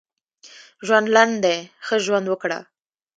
[0.85, 2.59] ژوند لنډ دی ښه ژوند وکړه.